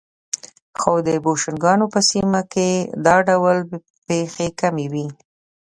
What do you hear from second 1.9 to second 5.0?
په سیمه کې دا ډول پېښې کمې